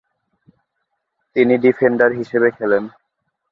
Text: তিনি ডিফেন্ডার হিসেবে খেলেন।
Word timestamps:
তিনি 1.35 1.53
ডিফেন্ডার 1.65 2.09
হিসেবে 2.19 2.47
খেলেন। 2.57 2.83